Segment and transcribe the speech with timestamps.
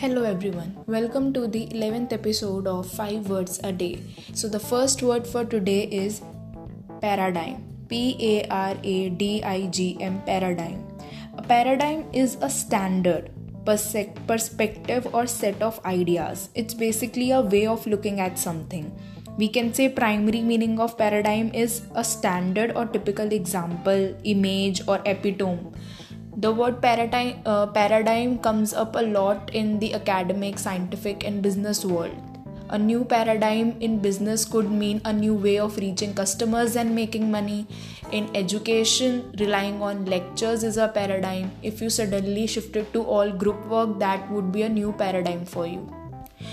[0.00, 4.00] Hello everyone, welcome to the 11th episode of 5 Words a Day.
[4.32, 6.22] So, the first word for today is
[7.02, 7.66] paradigm.
[7.90, 10.88] P A R A D I G M, paradigm.
[11.36, 13.30] A paradigm is a standard,
[13.66, 16.48] perspective, or set of ideas.
[16.54, 18.90] It's basically a way of looking at something.
[19.36, 25.02] We can say primary meaning of paradigm is a standard or typical example, image, or
[25.04, 25.74] epitome
[26.36, 31.84] the word paradigm, uh, paradigm comes up a lot in the academic, scientific, and business
[31.84, 32.16] world.
[32.70, 37.30] A new paradigm in business could mean a new way of reaching customers and making
[37.30, 37.66] money.
[38.12, 41.50] In education, relying on lectures is a paradigm.
[41.64, 45.66] If you suddenly shifted to all group work, that would be a new paradigm for
[45.66, 45.99] you.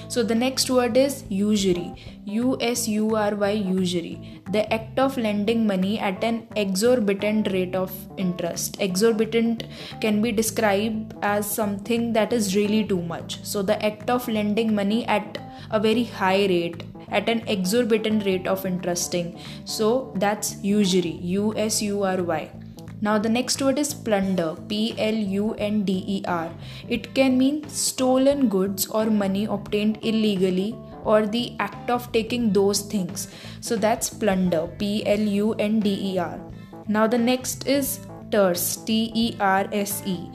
[0.08, 1.94] So the next word is usury.
[2.26, 4.42] U S U R Y usury.
[4.52, 8.78] The act of lending money at an exorbitant rate of interest.
[8.80, 9.66] Exorbitant
[10.02, 13.44] can be described as something that is really too much.
[13.44, 15.38] So the act of lending money at
[15.72, 19.40] a very high rate at an exorbitant rate of interesting.
[19.66, 21.20] So that's usury.
[21.22, 22.52] U S U R Y.
[23.00, 26.52] Now, the next word is plunder P L U N D E R.
[26.90, 32.82] It can mean stolen goods or money obtained illegally or the act of taking those
[32.82, 33.28] things.
[33.62, 36.40] So, that's plunder P L U N D E R.
[36.88, 38.00] Now, the next is
[38.32, 40.30] terse T E R S E.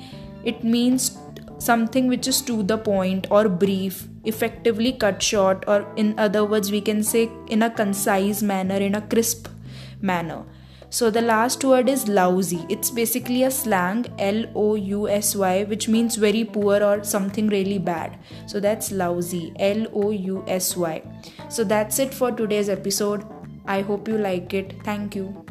[0.45, 1.19] It means
[1.59, 6.71] something which is to the point or brief, effectively cut short, or in other words,
[6.71, 9.49] we can say in a concise manner, in a crisp
[10.01, 10.45] manner.
[10.97, 12.67] So the last word is lousy.
[12.69, 17.49] It's basically a slang L O U S Y which means very poor or something
[17.49, 18.19] really bad.
[18.47, 21.03] So that's lousy L O U S Y.
[21.49, 23.25] So that's it for today's episode.
[23.65, 24.75] I hope you like it.
[24.85, 25.47] Thank you.